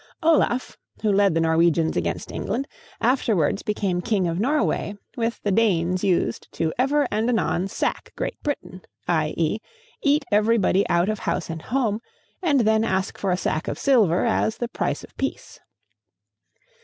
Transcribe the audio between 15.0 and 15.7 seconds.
of peace.